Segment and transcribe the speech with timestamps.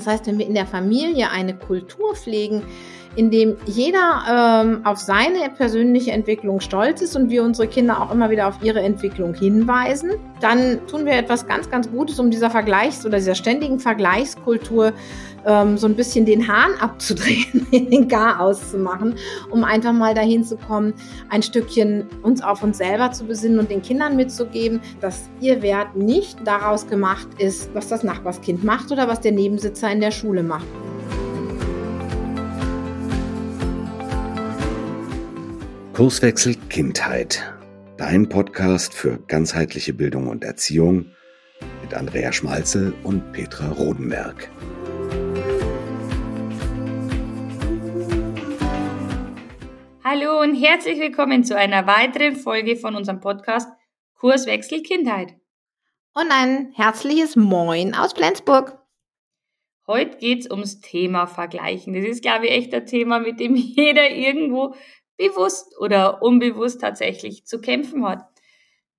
[0.00, 2.62] Das heißt, wenn wir in der Familie eine Kultur pflegen,
[3.16, 8.12] in dem jeder ähm, auf seine persönliche Entwicklung stolz ist und wir unsere Kinder auch
[8.12, 12.50] immer wieder auf ihre Entwicklung hinweisen, dann tun wir etwas ganz, ganz Gutes, um dieser
[12.50, 14.92] Vergleichs- oder dieser ständigen Vergleichskultur
[15.44, 19.14] ähm, so ein bisschen den Hahn abzudrehen, den Gar auszumachen,
[19.50, 20.94] um einfach mal dahin zu kommen,
[21.28, 25.96] ein Stückchen uns auf uns selber zu besinnen und den Kindern mitzugeben, dass ihr Wert
[25.96, 30.42] nicht daraus gemacht ist, was das Nachbarskind macht oder was der Nebensitzer in der Schule
[30.42, 30.66] macht.
[36.00, 37.44] Kurswechsel Kindheit.
[37.98, 41.10] Dein Podcast für ganzheitliche Bildung und Erziehung
[41.82, 44.50] mit Andrea Schmalzel und Petra Rodenberg.
[50.02, 53.68] Hallo und herzlich willkommen zu einer weiteren Folge von unserem Podcast
[54.14, 55.34] Kurswechsel Kindheit.
[56.14, 58.78] Und ein herzliches Moin aus Flensburg.
[59.86, 61.92] Heute geht es ums Thema Vergleichen.
[61.92, 64.74] Das ist, glaube ich, echt ein Thema, mit dem jeder irgendwo
[65.20, 68.26] bewusst oder unbewusst tatsächlich zu kämpfen hat.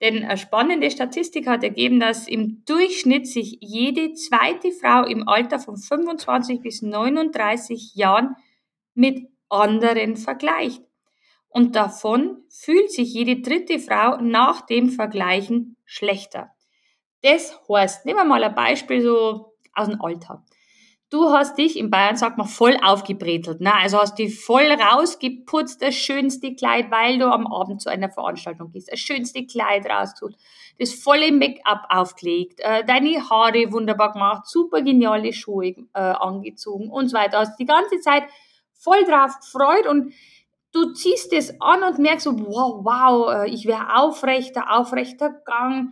[0.02, 5.60] Denn eine spannende Statistik hat ergeben, dass im Durchschnitt sich jede zweite Frau im Alter
[5.60, 8.36] von 25 bis 39 Jahren
[8.94, 10.84] mit anderen vergleicht.
[11.50, 16.52] Und davon fühlt sich jede dritte Frau nach dem Vergleichen schlechter.
[17.24, 20.42] Das heißt, nehmen wir mal ein Beispiel so aus dem Alltag.
[21.12, 23.60] Du hast dich in Bayern, sagt man, voll aufgebretelt.
[23.60, 23.74] Ne?
[23.74, 28.72] Also hast dich voll rausgeputzt, das schönste Kleid, weil du am Abend zu einer Veranstaltung
[28.72, 28.90] gehst.
[28.90, 30.36] Das schönste Kleid rausgesucht,
[30.80, 37.10] das volle Make-up aufgelegt, äh, deine Haare wunderbar gemacht, super geniale Schuhe äh, angezogen und
[37.10, 37.40] so weiter.
[37.40, 38.24] Hast die ganze Zeit
[38.72, 40.14] voll drauf gefreut und
[40.72, 45.92] du ziehst es an und merkst so, wow, wow, äh, ich wäre aufrechter, aufrechter Gang.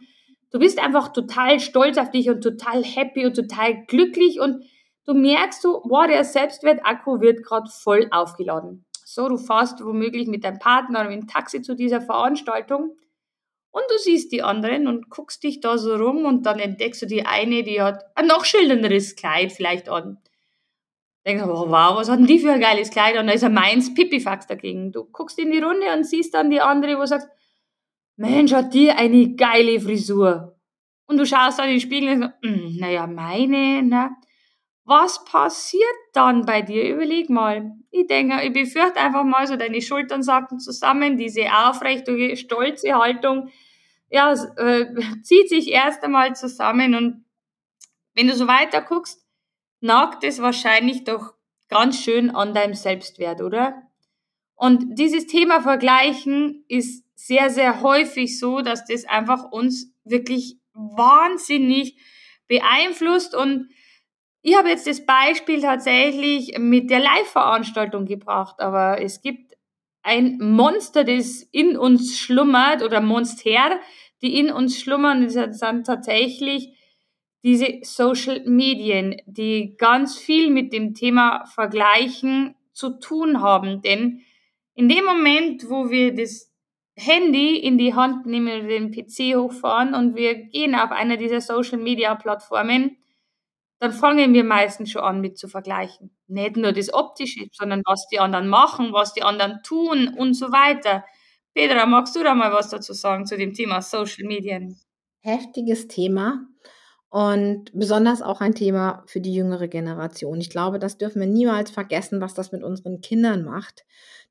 [0.52, 4.64] Du bist einfach total stolz auf dich und total happy und total glücklich und
[5.10, 8.86] du merkst so, wow, der Selbstwertakku wird gerade voll aufgeladen.
[9.04, 12.96] So, du fährst womöglich mit deinem Partner oder mit dem Taxi zu dieser Veranstaltung
[13.72, 17.08] und du siehst die anderen und guckst dich da so rum und dann entdeckst du
[17.08, 20.20] die eine, die hat ein noch schildernderes Kleid vielleicht an.
[21.26, 23.18] Denkst du, oh, wow, was hat denn die für ein geiles Kleid?
[23.18, 24.92] Und da ist er meins Pipifax dagegen.
[24.92, 27.28] Du guckst in die Runde und siehst dann die andere, wo du sagst,
[28.16, 30.56] Mensch, hat die eine geile Frisur.
[31.08, 34.12] Und du schaust dann in den Spiegel und sagst, hm, naja, meine, ne?
[34.90, 35.84] Was passiert
[36.14, 36.92] dann bei dir?
[36.92, 37.76] Überleg mal.
[37.92, 43.52] Ich denke, ich befürchte einfach mal so, deine Schultern sacken zusammen, diese aufrechte, stolze Haltung,
[44.10, 44.88] ja, äh,
[45.22, 47.24] zieht sich erst einmal zusammen und
[48.16, 49.24] wenn du so weiter guckst,
[49.80, 51.36] nagt es wahrscheinlich doch
[51.68, 53.84] ganz schön an deinem Selbstwert, oder?
[54.56, 61.96] Und dieses Thema Vergleichen ist sehr, sehr häufig so, dass das einfach uns wirklich wahnsinnig
[62.48, 63.36] beeinflusst.
[63.36, 63.70] Und
[64.42, 69.58] ich habe jetzt das Beispiel tatsächlich mit der Live-Veranstaltung gebracht, aber es gibt
[70.02, 73.80] ein Monster, das in uns schlummert oder Monster,
[74.22, 76.74] die in uns schlummern, das sind tatsächlich
[77.44, 83.82] diese Social Medien, die ganz viel mit dem Thema Vergleichen zu tun haben.
[83.82, 84.22] Denn
[84.76, 86.52] in dem Moment, wo wir das
[86.96, 91.78] Handy in die Hand nehmen, den PC hochfahren und wir gehen auf einer dieser Social
[91.78, 92.98] Media Plattformen,
[93.80, 96.12] dann fangen wir meistens schon an mit zu vergleichen.
[96.28, 100.52] Nicht nur das Optische, sondern was die anderen machen, was die anderen tun und so
[100.52, 101.06] weiter.
[101.54, 104.80] Petra, magst du da mal was dazu sagen zu dem Thema Social Medien?
[105.22, 106.46] Heftiges Thema
[107.10, 110.40] und besonders auch ein Thema für die jüngere Generation.
[110.40, 113.86] Ich glaube, das dürfen wir niemals vergessen, was das mit unseren Kindern macht,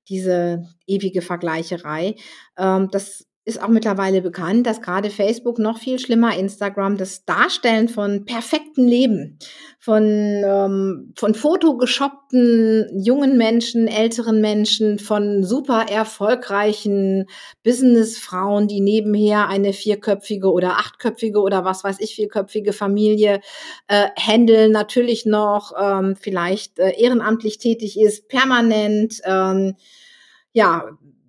[0.08, 2.14] diese ewige Vergleicherei.
[2.56, 7.88] Ähm, das ist auch mittlerweile bekannt, dass gerade Facebook noch viel schlimmer, Instagram, das Darstellen
[7.88, 9.38] von perfekten Leben,
[9.78, 17.24] von, ähm, von fotogeshoppten jungen Menschen, älteren Menschen, von super erfolgreichen
[17.64, 23.40] Businessfrauen, die nebenher eine vierköpfige oder achtköpfige oder was weiß ich, vierköpfige Familie
[23.86, 29.22] äh, handeln, natürlich noch ähm, vielleicht äh, ehrenamtlich tätig ist, permanent.
[29.24, 29.74] Ähm,
[30.52, 30.84] ja,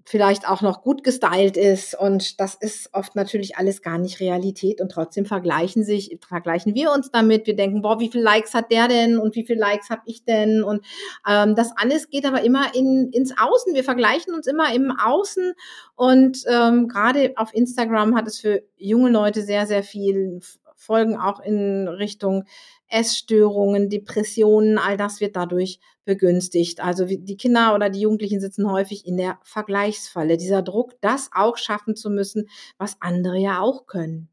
[0.10, 1.94] vielleicht auch noch gut gestylt ist.
[1.94, 4.82] Und das ist oft natürlich alles gar nicht Realität.
[4.82, 7.46] Und trotzdem vergleichen sich vergleichen wir uns damit.
[7.46, 9.20] Wir denken, boah, wie viele Likes hat der denn?
[9.20, 10.64] Und wie viele Likes habe ich denn?
[10.64, 10.84] Und
[11.30, 13.76] ähm, das alles geht aber immer in, ins Außen.
[13.76, 15.54] Wir vergleichen uns immer im Außen.
[15.96, 20.40] Und ähm, gerade auf Instagram hat es für junge Leute sehr sehr viel
[20.80, 22.46] Folgen auch in Richtung
[22.88, 26.82] Essstörungen, Depressionen, all das wird dadurch begünstigt.
[26.82, 30.38] Also die Kinder oder die Jugendlichen sitzen häufig in der Vergleichsfalle.
[30.38, 34.30] Dieser Druck, das auch schaffen zu müssen, was andere ja auch können.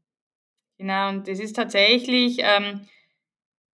[0.77, 2.87] Genau, und das ist tatsächlich, ähm,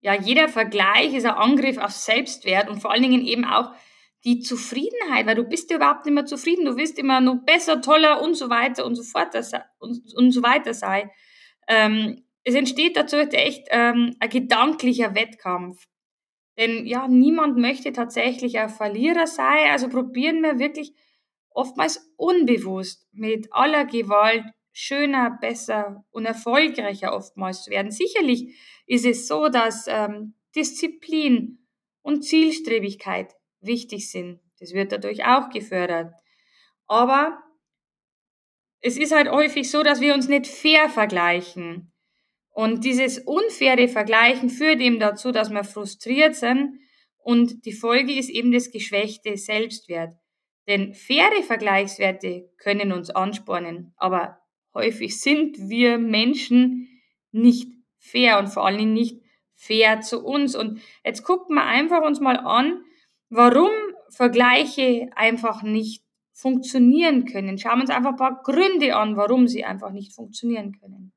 [0.02, 3.72] ja, jeder Vergleich ist ein Angriff auf Selbstwert und vor allen Dingen eben auch
[4.26, 7.82] die Zufriedenheit, weil du bist ja überhaupt nicht mehr zufrieden, du willst immer noch besser,
[7.82, 9.36] toller und so weiter und so fort
[9.80, 11.12] und, und so weiter sei.
[11.68, 15.88] Ähm, es entsteht dazu echt ähm, ein gedanklicher Wettkampf.
[16.58, 20.94] Denn ja, niemand möchte tatsächlich ein Verlierer sein, also probieren wir wirklich
[21.50, 27.92] oftmals unbewusst mit aller Gewalt schöner, besser und erfolgreicher oftmals zu werden.
[27.92, 28.56] Sicherlich
[28.88, 31.60] ist es so, dass ähm, Disziplin
[32.02, 34.40] und Zielstrebigkeit wichtig sind.
[34.60, 36.14] Das wird dadurch auch gefördert.
[36.88, 37.42] Aber
[38.82, 41.93] es ist halt häufig so, dass wir uns nicht fair vergleichen.
[42.54, 46.80] Und dieses unfaire Vergleichen führt eben dazu, dass wir frustriert sind
[47.18, 50.16] und die Folge ist eben das geschwächte Selbstwert.
[50.68, 54.38] Denn faire Vergleichswerte können uns anspornen, aber
[54.74, 56.88] häufig sind wir Menschen
[57.32, 57.68] nicht
[57.98, 59.22] fair und vor allen Dingen nicht
[59.56, 60.56] fair zu uns.
[60.56, 62.84] Und jetzt gucken wir einfach uns mal an,
[63.30, 63.72] warum
[64.10, 66.04] Vergleiche einfach nicht
[66.34, 67.58] funktionieren können.
[67.58, 71.14] Schauen wir uns einfach ein paar Gründe an, warum sie einfach nicht funktionieren können.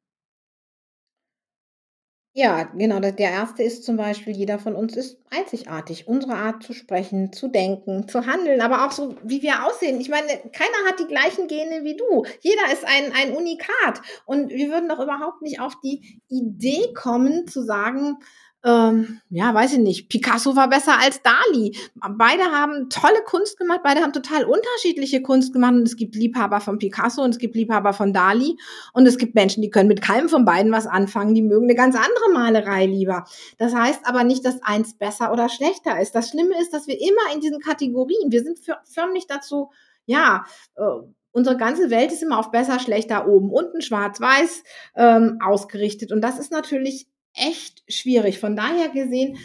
[2.38, 3.00] Ja, genau.
[3.00, 6.06] Der erste ist zum Beispiel, jeder von uns ist einzigartig.
[6.06, 9.98] Unsere Art zu sprechen, zu denken, zu handeln, aber auch so, wie wir aussehen.
[10.02, 12.26] Ich meine, keiner hat die gleichen Gene wie du.
[12.42, 14.02] Jeder ist ein, ein Unikat.
[14.26, 18.18] Und wir würden doch überhaupt nicht auf die Idee kommen, zu sagen,
[18.66, 21.78] ähm, ja, weiß ich nicht, Picasso war besser als Dali.
[21.94, 26.60] Beide haben tolle Kunst gemacht, beide haben total unterschiedliche Kunst gemacht und es gibt Liebhaber
[26.60, 28.58] von Picasso und es gibt Liebhaber von Dali
[28.92, 31.76] und es gibt Menschen, die können mit keinem von beiden was anfangen, die mögen eine
[31.76, 33.24] ganz andere Malerei lieber.
[33.56, 36.16] Das heißt aber nicht, dass eins besser oder schlechter ist.
[36.16, 39.70] Das Schlimme ist, dass wir immer in diesen Kategorien, wir sind förmlich dazu,
[40.06, 40.82] ja, äh,
[41.30, 44.64] unsere ganze Welt ist immer auf besser, schlechter, oben, unten, schwarz, weiß
[44.96, 46.10] ähm, ausgerichtet.
[46.10, 47.06] Und das ist natürlich
[47.36, 48.38] echt schwierig.
[48.38, 49.38] Von daher gesehen,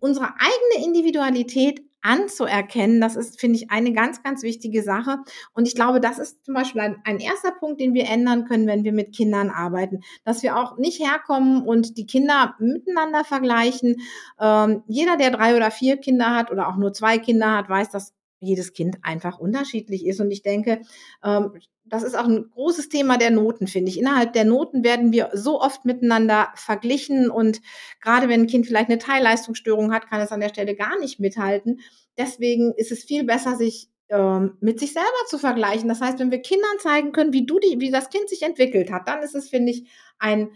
[0.00, 5.18] unsere eigene Individualität anzuerkennen, das ist, finde ich, eine ganz, ganz wichtige Sache.
[5.52, 8.66] Und ich glaube, das ist zum Beispiel ein, ein, erster Punkt, den wir ändern können,
[8.66, 13.96] wenn wir mit Kindern arbeiten, dass wir auch nicht herkommen und die Kinder miteinander vergleichen.
[14.40, 17.90] Ähm, jeder, der drei oder vier Kinder hat oder auch nur zwei Kinder hat, weiß,
[17.90, 20.20] dass jedes Kind einfach unterschiedlich ist.
[20.20, 20.80] Und ich denke,
[21.24, 21.52] ähm,
[21.84, 23.98] das ist auch ein großes Thema der Noten, finde ich.
[23.98, 27.60] Innerhalb der Noten werden wir so oft miteinander verglichen und
[28.00, 31.18] gerade wenn ein Kind vielleicht eine Teilleistungsstörung hat, kann es an der Stelle gar nicht
[31.18, 31.80] mithalten.
[32.16, 35.88] Deswegen ist es viel besser, sich ähm, mit sich selber zu vergleichen.
[35.88, 38.90] Das heißt, wenn wir Kindern zeigen können, wie du die, wie das Kind sich entwickelt
[38.90, 39.88] hat, dann ist es, finde ich,
[40.18, 40.50] ein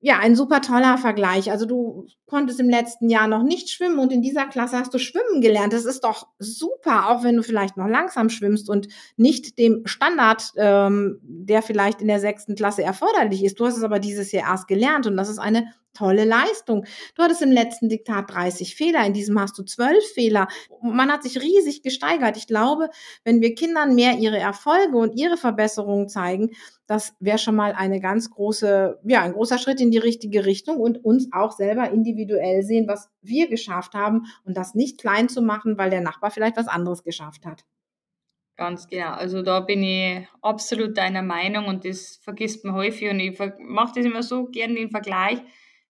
[0.00, 1.50] ja, ein super toller Vergleich.
[1.50, 4.98] Also du konntest im letzten Jahr noch nicht schwimmen und in dieser Klasse hast du
[4.98, 5.72] schwimmen gelernt.
[5.72, 10.52] Das ist doch super, auch wenn du vielleicht noch langsam schwimmst und nicht dem Standard,
[10.56, 13.58] ähm, der vielleicht in der sechsten Klasse erforderlich ist.
[13.58, 15.66] Du hast es aber dieses Jahr erst gelernt und das ist eine
[15.96, 16.84] tolle Leistung.
[17.14, 20.48] Du hattest im letzten Diktat 30 Fehler, in diesem hast du 12 Fehler.
[20.82, 22.36] Man hat sich riesig gesteigert.
[22.36, 22.90] Ich glaube,
[23.24, 26.50] wenn wir Kindern mehr ihre Erfolge und ihre Verbesserungen zeigen,
[26.86, 30.76] das wäre schon mal eine ganz große, ja, ein großer Schritt in die richtige Richtung
[30.76, 35.42] und uns auch selber individuell sehen, was wir geschafft haben und das nicht klein zu
[35.42, 37.64] machen, weil der Nachbar vielleicht was anderes geschafft hat.
[38.56, 39.12] Ganz genau.
[39.12, 43.92] Also da bin ich absolut deiner Meinung und das vergisst man häufig und ich mache
[43.96, 45.40] das immer so gern den Vergleich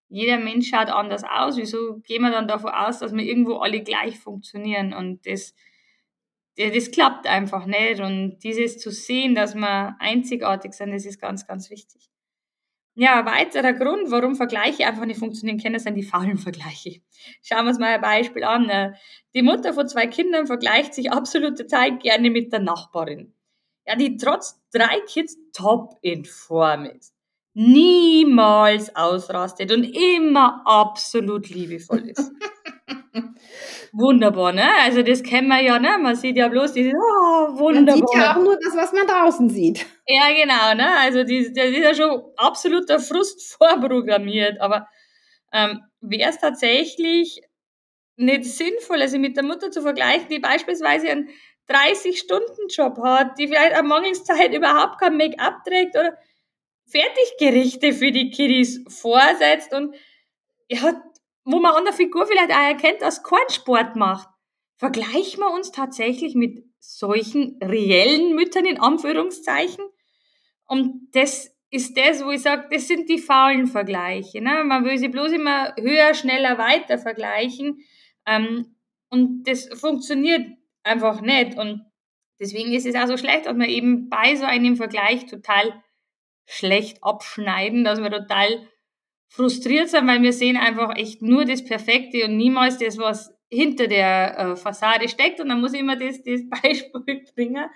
[0.09, 1.57] jeder Mensch schaut anders aus.
[1.57, 4.93] Wieso gehen wir dann davon aus, dass wir irgendwo alle gleich funktionieren?
[4.93, 5.55] Und das,
[6.57, 8.01] das, klappt einfach nicht.
[8.01, 12.09] Und dieses zu sehen, dass wir einzigartig sind, das ist ganz, ganz wichtig.
[12.99, 17.03] Ja, ein weiterer Grund, warum Vergleiche einfach nicht funktionieren können, sind die faulen Vergleiche.
[17.43, 18.95] Schauen wir uns mal ein Beispiel an.
[19.35, 23.35] Die Mutter von zwei Kindern vergleicht sich absolute Zeit gerne mit der Nachbarin.
[23.87, 27.16] Ja, die trotz drei Kids top in Form ist
[27.59, 32.31] niemals ausrastet und immer absolut liebevoll ist.
[33.93, 34.69] Wunderbar, ne?
[34.83, 35.97] Also das kennen wir ja, ne?
[35.99, 37.99] Man sieht ja bloß dieses, oh, wunderbar.
[37.99, 39.87] Man sieht ja auch nur das, was man draußen sieht.
[40.07, 40.99] Ja, genau, ne?
[40.99, 44.61] Also das, das ist ja schon absoluter Frust vorprogrammiert.
[44.61, 44.87] Aber
[45.51, 47.41] ähm, wäre es tatsächlich
[48.17, 51.31] nicht sinnvoll, also mit der Mutter zu vergleichen, die beispielsweise einen
[51.71, 56.19] 30-Stunden-Job hat, die vielleicht am Mangelszeit überhaupt kein Make-up trägt oder
[56.87, 59.95] Fertiggerichte für die Kiddies vorsetzt und
[60.69, 61.02] ja,
[61.45, 64.28] wo man an der Figur vielleicht auch erkennt, dass kein Sport macht.
[64.76, 69.85] Vergleichen wir uns tatsächlich mit solchen reellen Müttern in Anführungszeichen?
[70.66, 74.40] Und das ist das, wo ich sage, das sind die faulen Vergleiche.
[74.40, 74.64] Ne?
[74.64, 77.81] Man will sie bloß immer höher, schneller, weiter vergleichen.
[78.26, 78.76] Ähm,
[79.09, 80.47] und das funktioniert
[80.83, 81.57] einfach nicht.
[81.59, 81.85] Und
[82.40, 85.83] deswegen ist es auch so schlecht, dass man eben bei so einem Vergleich total
[86.47, 88.69] schlecht abschneiden, dass wir total
[89.29, 93.87] frustriert sind, weil wir sehen einfach echt nur das Perfekte und niemals das, was hinter
[93.87, 95.41] der äh, Fassade steckt.
[95.41, 97.67] Und dann muss ich immer das, das Beispiel bringen.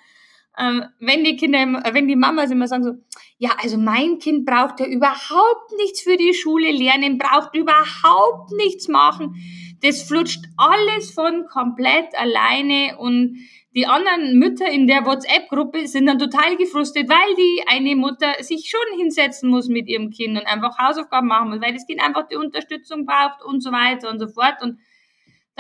[0.61, 2.93] Ähm, wenn die Kinder, äh, wenn die Mamas immer sagen so,
[3.39, 8.89] ja, also mein Kind braucht ja überhaupt nichts für die Schule lernen, braucht überhaupt nichts
[8.89, 9.37] machen.
[9.83, 13.39] Das flutscht alles von komplett alleine und
[13.75, 18.69] die anderen Mütter in der WhatsApp-Gruppe sind dann total gefrustet, weil die eine Mutter sich
[18.69, 22.27] schon hinsetzen muss mit ihrem Kind und einfach Hausaufgaben machen muss, weil das Kind einfach
[22.29, 24.57] die Unterstützung braucht und so weiter und so fort.
[24.61, 24.79] Und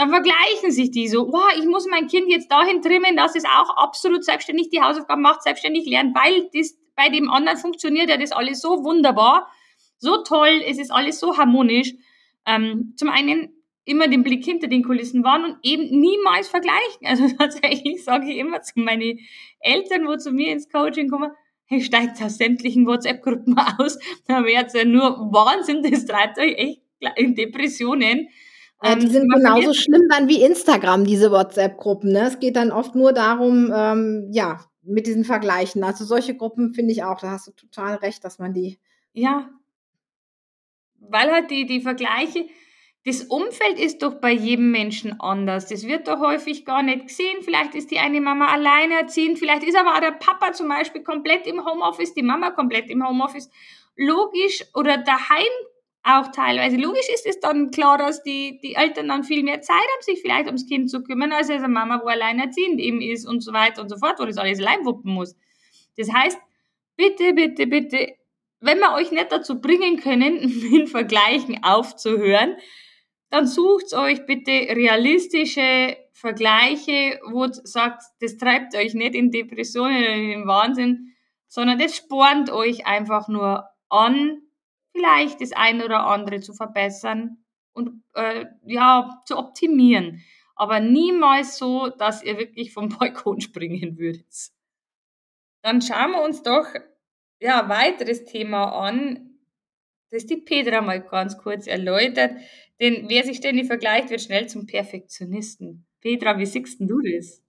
[0.00, 3.44] dann vergleichen sich die so, wow, ich muss mein Kind jetzt dahin trimmen, dass es
[3.44, 8.16] auch absolut selbstständig die Hausaufgaben macht, selbstständig lernt, weil das bei dem anderen funktioniert ja
[8.16, 9.46] das alles so wunderbar,
[9.98, 11.92] so toll, es ist alles so harmonisch.
[12.46, 13.50] Ähm, zum einen
[13.84, 17.04] immer den Blick hinter den Kulissen waren und eben niemals vergleichen.
[17.04, 19.18] Also tatsächlich sage ich immer zu meinen
[19.60, 21.30] Eltern, wo zu mir ins Coaching kommen,
[21.66, 26.80] hey, steigt aus sämtlichen WhatsApp-Gruppen aus, da wäre ja nur Wahnsinn, das treibt euch echt
[27.16, 28.28] in Depressionen.
[28.82, 32.12] Ja, die ähm, sind genauso schlimm dann wie Instagram, diese WhatsApp-Gruppen.
[32.12, 32.26] Ne?
[32.26, 35.84] Es geht dann oft nur darum, ähm, ja, mit diesen Vergleichen.
[35.84, 38.78] Also solche Gruppen finde ich auch, da hast du total recht, dass man die.
[39.12, 39.50] Ja.
[40.98, 42.46] Weil halt die, die Vergleiche,
[43.04, 45.66] das Umfeld ist doch bei jedem Menschen anders.
[45.66, 47.42] Das wird doch häufig gar nicht gesehen.
[47.42, 51.46] Vielleicht ist die eine Mama alleinerziehend, vielleicht ist aber auch der Papa zum Beispiel komplett
[51.46, 53.50] im Homeoffice, die Mama komplett im Homeoffice.
[53.96, 55.48] Logisch oder daheim
[56.18, 56.76] auch teilweise.
[56.76, 60.20] Logisch ist es dann klar, dass die, die Eltern dann viel mehr Zeit haben, sich
[60.20, 63.82] vielleicht ums Kind zu kümmern, als eine Mama, wo alleinerziehend eben ist und so weiter
[63.82, 65.36] und so fort, wo das alles allein wuppen muss.
[65.96, 66.38] Das heißt,
[66.96, 68.14] bitte, bitte, bitte,
[68.60, 70.36] wenn wir euch nicht dazu bringen können,
[70.72, 72.56] in Vergleichen aufzuhören,
[73.30, 80.14] dann sucht euch bitte realistische Vergleiche, wo sagt, das treibt euch nicht in Depressionen oder
[80.14, 81.14] in den Wahnsinn,
[81.46, 84.42] sondern das spornt euch einfach nur an,
[84.92, 87.38] vielleicht das eine oder andere zu verbessern
[87.72, 90.22] und äh, ja, zu optimieren.
[90.56, 94.50] Aber niemals so, dass ihr wirklich vom Balkon springen würdet.
[95.62, 96.66] Dann schauen wir uns doch
[97.40, 99.38] ja, weiteres Thema an,
[100.10, 102.32] das die Petra mal ganz kurz erläutert.
[102.80, 105.86] Denn wer sich ständig vergleicht, wird schnell zum Perfektionisten.
[106.00, 107.42] Petra, wie siehst du das?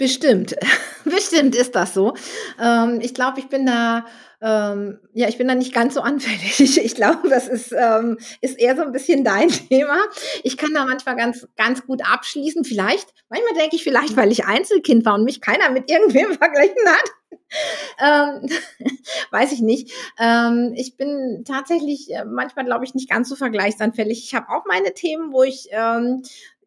[0.00, 0.56] Bestimmt,
[1.04, 2.14] bestimmt ist das so.
[2.58, 4.06] Ähm, ich glaube, ich bin da,
[4.40, 6.58] ähm, ja, ich bin da nicht ganz so anfällig.
[6.60, 9.98] Ich, ich glaube, das ist, ähm, ist eher so ein bisschen dein Thema.
[10.42, 12.64] Ich kann da manchmal ganz, ganz gut abschließen.
[12.64, 16.86] Vielleicht, manchmal denke ich vielleicht, weil ich Einzelkind war und mich keiner mit irgendwem verglichen
[16.86, 17.10] hat.
[18.00, 18.48] ähm,
[19.32, 19.92] weiß ich nicht.
[20.18, 24.24] Ähm, ich bin tatsächlich äh, manchmal, glaube ich, nicht ganz so vergleichsanfällig.
[24.24, 26.22] Ich habe auch meine Themen, wo ich ähm,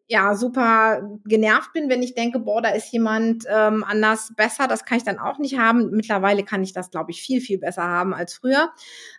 [0.06, 4.68] ja super genervt bin, wenn ich denke, boah, da ist jemand ähm, anders besser.
[4.68, 5.90] Das kann ich dann auch nicht haben.
[5.90, 8.70] Mittlerweile kann ich das, glaube ich, viel, viel besser haben als früher.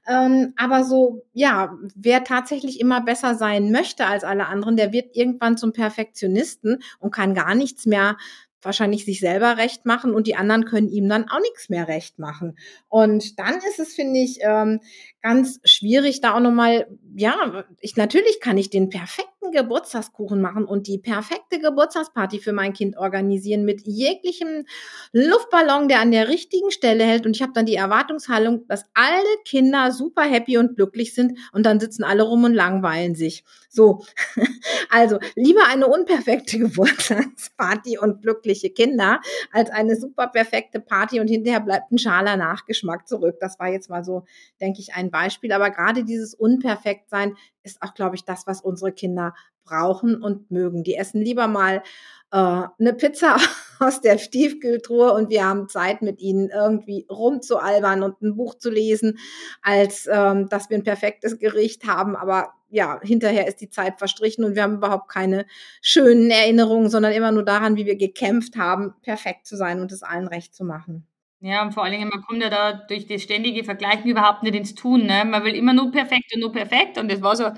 [0.08, 5.16] Ähm, aber so, ja, wer tatsächlich immer besser sein möchte als alle anderen, der wird
[5.16, 8.18] irgendwann zum Perfektionisten und kann gar nichts mehr
[8.66, 12.20] wahrscheinlich sich selber recht machen und die anderen können ihm dann auch nichts mehr recht
[12.20, 12.58] machen.
[12.90, 14.82] Und dann ist es, finde ich, ähm,
[15.26, 20.86] ganz schwierig, da auch nochmal, ja, ich natürlich kann ich den perfekten Geburtstagskuchen machen und
[20.86, 24.68] die perfekte Geburtstagsparty für mein Kind organisieren mit jeglichem
[25.14, 27.26] Luftballon, der an der richtigen Stelle hält.
[27.26, 31.66] Und ich habe dann die Erwartungshaltung, dass alle Kinder super happy und glücklich sind und
[31.66, 33.44] dann sitzen alle rum und langweilen sich.
[33.68, 34.06] So,
[34.90, 41.62] also lieber eine unperfekte Geburtstagsparty und glückliche Kinder als eine super perfekte Party und hinterher
[41.62, 43.38] bleibt ein schaler Nachgeschmack zurück.
[43.40, 44.24] Das war jetzt mal so,
[44.62, 45.54] denke ich, ein Beispiel.
[45.54, 50.84] Aber gerade dieses Unperfektsein ist auch, glaube ich, das, was unsere Kinder brauchen und mögen.
[50.84, 51.84] Die essen lieber mal
[52.32, 53.38] äh, eine Pizza
[53.80, 58.70] aus der Stiefkühltruhe und wir haben Zeit, mit ihnen irgendwie rumzualbern und ein Buch zu
[58.70, 59.18] lesen,
[59.62, 62.18] als ähm, dass wir ein perfektes Gericht haben.
[62.18, 65.46] Aber ja, hinterher ist die Zeit verstrichen und wir haben überhaupt keine
[65.82, 70.04] schönen Erinnerungen, sondern immer nur daran, wie wir gekämpft haben, perfekt zu sein und es
[70.04, 71.08] allen recht zu machen.
[71.48, 74.56] Ja, und vor allen Dingen, man kommt ja da durch das ständige Vergleichen überhaupt nicht
[74.56, 75.06] ins Tun.
[75.06, 75.26] Ne?
[75.26, 76.98] Man will immer nur perfekt und nur perfekt.
[76.98, 77.52] Und das war so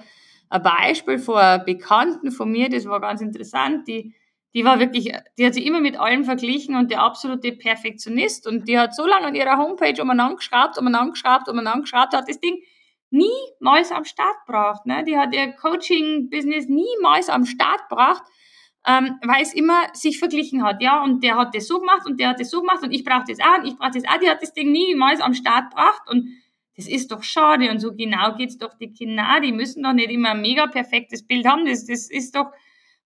[0.49, 3.87] ein Beispiel von einer Bekannten von mir, das war ganz interessant.
[3.87, 4.13] Die,
[4.53, 8.45] die war wirklich, die hat sich immer mit allem verglichen und der absolute Perfektionist.
[8.45, 12.27] Und die hat so lange an ihrer Homepage umeinander geschraubt, umeinander geschraubt, umeinander geschraubt, hat
[12.27, 12.61] das Ding
[13.09, 14.85] niemals am Start gebracht.
[14.85, 15.05] Ne?
[15.05, 18.23] Die hat ihr Coaching-Business niemals am Start gebracht
[18.87, 22.19] ähm, weil es immer sich verglichen hat, ja, und der hat das so gemacht und
[22.19, 24.17] der hat das so gemacht und ich brauche das auch und ich brauche das auch,
[24.19, 26.29] die hat das Ding niemals am Start gebracht und
[26.77, 30.09] das ist doch schade und so genau geht's doch die Kinder, die müssen doch nicht
[30.09, 32.47] immer ein mega perfektes Bild haben, das, das ist doch,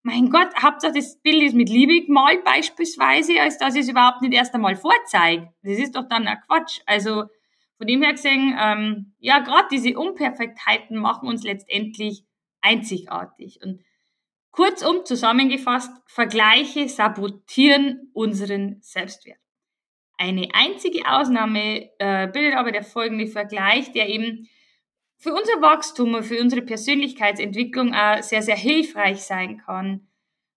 [0.03, 4.21] mein Gott, Hauptsache das Bild ist mit Liebe gemalt beispielsweise, als dass ich es überhaupt
[4.21, 5.53] nicht erst einmal vorzeige.
[5.61, 7.25] Das ist doch dann ein Quatsch, also
[7.77, 12.23] Von dem her gesehen, ähm, ja, gerade diese Unperfektheiten machen uns letztendlich
[12.61, 13.59] einzigartig.
[13.63, 13.81] Und
[14.51, 19.39] kurzum zusammengefasst, Vergleiche sabotieren unseren Selbstwert.
[20.17, 24.47] Eine einzige Ausnahme äh, bildet aber der folgende Vergleich, der eben
[25.17, 30.07] für unser Wachstum und für unsere Persönlichkeitsentwicklung auch sehr, sehr hilfreich sein kann.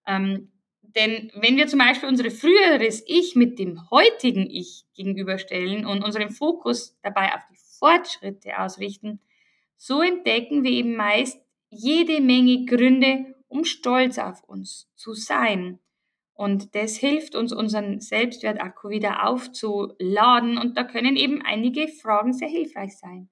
[0.06, 6.04] Ähm, denn wenn wir zum Beispiel unsere früheres Ich mit dem heutigen Ich gegenüberstellen und
[6.04, 9.20] unseren Fokus dabei auf die Fortschritte ausrichten,
[9.76, 15.78] so entdecken wir eben meist jede Menge Gründe, um stolz auf uns zu sein.
[16.34, 20.58] Und das hilft uns, unseren Selbstwertakku wieder aufzuladen.
[20.58, 23.28] Und da können eben einige Fragen sehr hilfreich sein.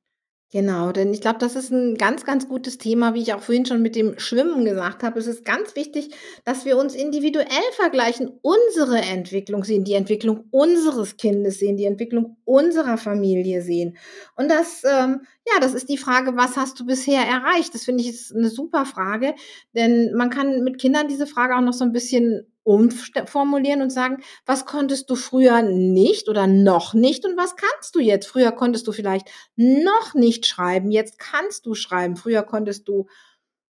[0.53, 3.65] Genau, denn ich glaube, das ist ein ganz, ganz gutes Thema, wie ich auch vorhin
[3.65, 5.19] schon mit dem Schwimmen gesagt habe.
[5.19, 6.11] Es ist ganz wichtig,
[6.45, 12.37] dass wir uns individuell vergleichen, unsere Entwicklung sehen, die Entwicklung unseres Kindes sehen, die Entwicklung
[12.45, 13.97] unserer Familie sehen.
[14.37, 17.75] Und das, ähm, ja, das ist die Frage, was hast du bisher erreicht?
[17.75, 19.35] Das finde ich ist eine super Frage,
[19.75, 24.23] denn man kann mit Kindern diese Frage auch noch so ein bisschen umformulieren und sagen,
[24.47, 28.27] was konntest du früher nicht oder noch nicht und was kannst du jetzt?
[28.27, 32.17] Früher konntest du vielleicht noch nicht schreiben, jetzt kannst du schreiben.
[32.17, 33.07] Früher konntest du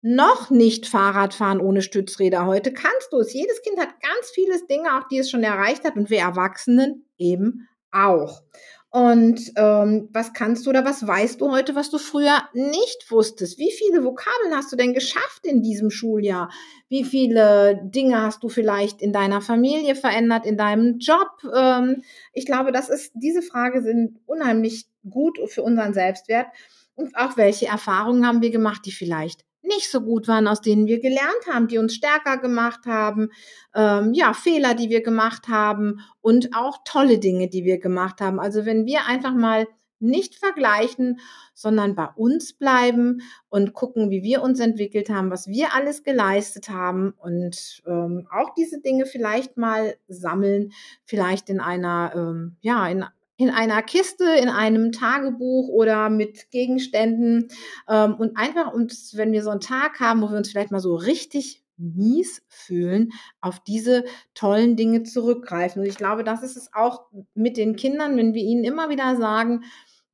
[0.03, 2.47] noch nicht Fahrrad fahren ohne Stützräder.
[2.47, 3.33] Heute kannst du es.
[3.33, 7.07] Jedes Kind hat ganz vieles Dinge, auch die es schon erreicht hat und wir Erwachsenen
[7.19, 8.43] eben auch.
[8.91, 13.59] Und ähm, was kannst du oder was weißt du heute, was du früher nicht wusstest?
[13.59, 16.51] Wie viele Vokabeln hast du denn geschafft in diesem Schuljahr?
[16.89, 21.29] Wie viele Dinge hast du vielleicht in deiner Familie verändert, in deinem Job?
[21.55, 22.03] Ähm,
[22.33, 26.47] ich glaube, das ist, diese Frage sind unheimlich gut für unseren Selbstwert.
[26.95, 30.87] Und auch welche Erfahrungen haben wir gemacht, die vielleicht nicht so gut waren, aus denen
[30.87, 33.31] wir gelernt haben, die uns stärker gemacht haben,
[33.75, 38.41] ähm, ja, Fehler, die wir gemacht haben und auch tolle Dinge, die wir gemacht haben.
[38.41, 39.67] Also wenn wir einfach mal
[39.99, 41.21] nicht vergleichen,
[41.55, 46.69] sondern bei uns bleiben und gucken, wie wir uns entwickelt haben, was wir alles geleistet
[46.69, 50.73] haben und ähm, auch diese Dinge vielleicht mal sammeln,
[51.05, 53.05] vielleicht in einer, ähm, ja, in
[53.37, 57.49] in einer Kiste, in einem Tagebuch oder mit Gegenständen
[57.89, 60.81] ähm, und einfach uns, wenn wir so einen Tag haben, wo wir uns vielleicht mal
[60.81, 65.83] so richtig mies fühlen, auf diese tollen Dinge zurückgreifen.
[65.83, 67.03] Und ich glaube, das ist es auch
[67.35, 69.65] mit den Kindern, wenn wir ihnen immer wieder sagen,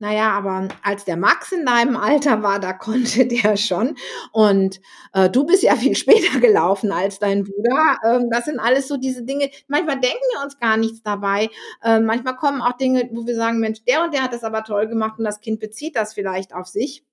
[0.03, 3.95] naja, aber als der Max in deinem Alter war, da konnte der schon.
[4.33, 4.81] Und
[5.13, 7.99] äh, du bist ja viel später gelaufen als dein Bruder.
[8.05, 9.49] Ähm, das sind alles so diese Dinge.
[9.69, 11.49] Manchmal denken wir uns gar nichts dabei.
[11.81, 14.65] Äh, manchmal kommen auch Dinge, wo wir sagen, Mensch, der und der hat das aber
[14.65, 17.05] toll gemacht und das Kind bezieht das vielleicht auf sich.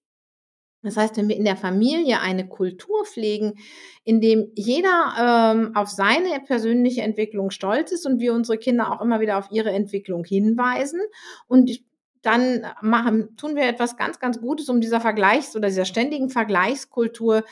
[0.83, 3.53] Das heißt, wenn wir in der Familie eine Kultur pflegen,
[4.03, 9.01] in dem jeder ähm, auf seine persönliche Entwicklung stolz ist und wir unsere Kinder auch
[9.01, 11.01] immer wieder auf ihre Entwicklung hinweisen
[11.47, 11.71] und
[12.23, 17.45] dann machen, tun wir etwas ganz, ganz Gutes, um dieser Vergleichs- oder dieser ständigen Vergleichskultur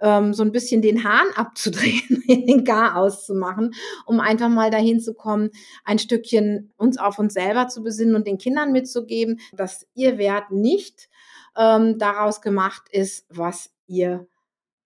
[0.00, 5.14] ähm, so ein bisschen den Hahn abzudrehen, den Gar auszumachen, um einfach mal dahin zu
[5.14, 5.50] kommen,
[5.84, 10.50] ein Stückchen uns auf uns selber zu besinnen und den Kindern mitzugeben, dass ihr Wert
[10.50, 11.08] nicht
[11.56, 14.26] ähm, daraus gemacht ist, was ihr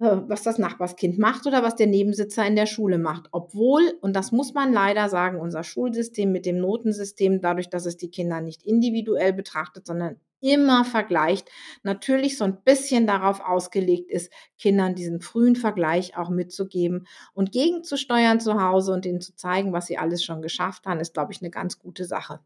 [0.01, 3.29] was das Nachbarskind macht oder was der Nebensitzer in der Schule macht.
[3.33, 7.99] Obwohl, und das muss man leider sagen, unser Schulsystem mit dem Notensystem, dadurch, dass es
[7.99, 11.51] die Kinder nicht individuell betrachtet, sondern immer vergleicht,
[11.83, 18.41] natürlich so ein bisschen darauf ausgelegt ist, Kindern diesen frühen Vergleich auch mitzugeben und gegenzusteuern
[18.41, 21.43] zu Hause und ihnen zu zeigen, was sie alles schon geschafft haben, ist, glaube ich,
[21.43, 22.41] eine ganz gute Sache.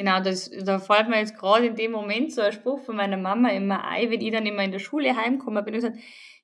[0.00, 3.18] Genau, das, da fällt mir jetzt gerade in dem Moment so ein Spruch von meiner
[3.18, 5.98] Mama immer ein, wenn ich dann immer in der Schule heimkomme, bin und gesagt,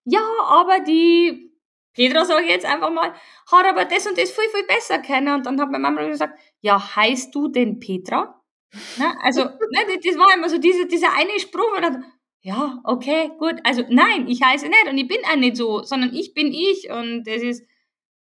[0.04, 1.54] ja, aber die
[1.94, 3.14] Petra, sage ich jetzt einfach mal,
[3.50, 5.36] hat aber das und das viel, viel besser kennen.
[5.36, 8.42] Und dann hat meine Mama gesagt, ja, heißt du denn Petra?
[8.98, 9.14] Ne?
[9.22, 12.04] Also, ne, das war immer so diese, dieser eine Spruch, wo dann,
[12.42, 13.54] ja, okay, gut.
[13.64, 16.90] Also, nein, ich heiße nicht und ich bin auch nicht so, sondern ich bin ich
[16.90, 17.66] und das ist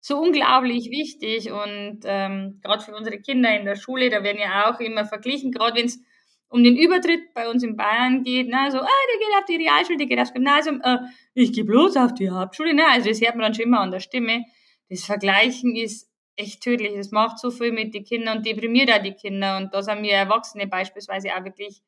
[0.00, 4.70] so unglaublich wichtig und ähm, gerade für unsere Kinder in der Schule, da werden ja
[4.70, 6.00] auch immer verglichen, gerade wenn es
[6.48, 9.56] um den Übertritt bei uns in Bayern geht, ne, so, ah, der geht auf die
[9.56, 10.98] Realschule, der geht aufs Gymnasium, äh,
[11.34, 13.92] ich gehe bloß auf die Hauptschule, ne, also das hört man dann schon immer an
[13.92, 14.44] der Stimme.
[14.88, 19.02] Das Vergleichen ist echt tödlich, das macht so viel mit den Kindern und deprimiert auch
[19.02, 21.82] die Kinder und da sind wir Erwachsene beispielsweise auch wirklich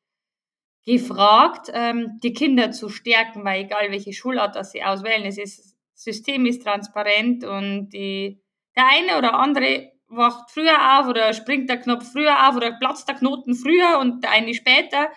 [0.85, 5.72] gefragt, ähm, die Kinder zu stärken, weil egal welche Schulart das sie auswählen, es ist,
[5.93, 8.41] System ist transparent und die,
[8.75, 13.07] der eine oder andere wacht früher auf oder springt der Knopf früher auf oder platzt
[13.07, 15.09] der Knoten früher und der eine später.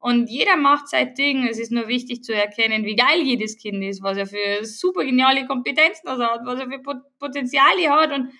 [0.00, 1.46] Und jeder macht sein Ding.
[1.48, 5.04] Es ist nur wichtig zu erkennen, wie geil jedes Kind ist, was er für super
[5.04, 6.80] geniale Kompetenzen hat, was er für
[7.18, 8.12] Potenziale hat.
[8.12, 8.32] Und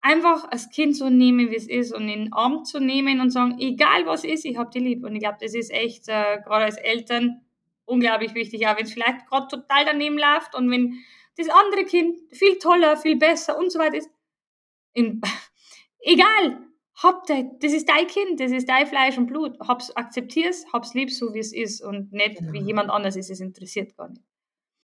[0.00, 3.30] einfach das Kind so nehmen, wie es ist und in den Arm zu nehmen und
[3.30, 5.04] sagen, egal was ist, ich hab die lieb.
[5.04, 7.40] Und ich glaube, das ist echt, äh, gerade als Eltern,
[7.88, 10.98] unglaublich wichtig, auch wenn es vielleicht gerade total daneben läuft und wenn
[11.36, 14.10] das andere Kind viel toller, viel besser und so weiter ist.
[14.92, 15.20] In,
[16.00, 16.58] egal,
[16.94, 19.56] hab das ist dein Kind, das ist dein Fleisch und Blut.
[19.60, 22.52] Hab's, akzeptier's, hab's lieb, so wie es ist und nicht genau.
[22.52, 23.30] wie jemand anders ist.
[23.30, 24.22] Es interessiert gar nicht.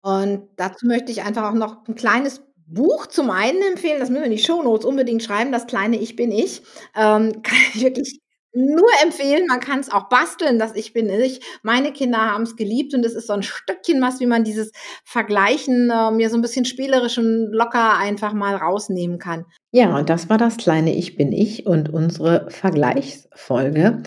[0.03, 4.23] Und dazu möchte ich einfach auch noch ein kleines Buch zum einen empfehlen, das müssen
[4.23, 6.63] wir in die Shownotes unbedingt schreiben, das kleine Ich bin ich.
[6.97, 8.21] Ähm, kann ich wirklich
[8.53, 11.41] nur empfehlen, man kann es auch basteln, das Ich bin ich.
[11.63, 14.73] Meine Kinder haben es geliebt und es ist so ein Stückchen was, wie man dieses
[15.05, 19.45] Vergleichen äh, mir so ein bisschen spielerisch und locker einfach mal rausnehmen kann.
[19.71, 24.03] Ja, und das war das kleine Ich bin ich und unsere Vergleichsfolge.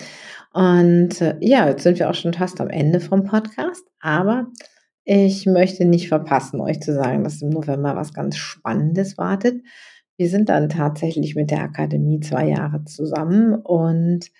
[0.52, 4.46] Und äh, ja, jetzt sind wir auch schon fast am Ende vom Podcast, aber
[5.04, 9.62] ich möchte nicht verpassen, euch zu sagen, dass im November was ganz Spannendes wartet.
[10.16, 14.30] Wir sind dann tatsächlich mit der Akademie zwei Jahre zusammen und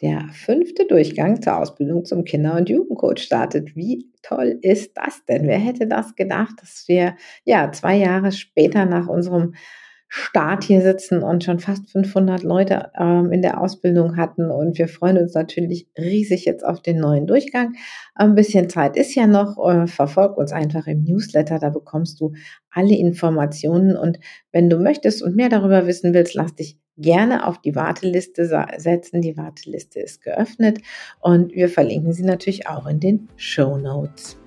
[0.00, 3.76] der fünfte Durchgang zur Ausbildung zum Kinder- und Jugendcoach startet.
[3.76, 5.46] Wie toll ist das denn?
[5.46, 9.54] Wer hätte das gedacht, dass wir ja zwei Jahre später nach unserem
[10.14, 14.50] Start hier sitzen und schon fast 500 Leute ähm, in der Ausbildung hatten.
[14.50, 17.72] Und wir freuen uns natürlich riesig jetzt auf den neuen Durchgang.
[18.14, 19.56] Ein bisschen Zeit ist ja noch.
[19.66, 21.58] Äh, verfolg uns einfach im Newsletter.
[21.58, 22.34] Da bekommst du
[22.70, 23.96] alle Informationen.
[23.96, 24.20] Und
[24.52, 28.44] wenn du möchtest und mehr darüber wissen willst, lass dich gerne auf die Warteliste
[28.76, 29.22] setzen.
[29.22, 30.80] Die Warteliste ist geöffnet
[31.20, 34.41] und wir verlinken sie natürlich auch in den Show Notes.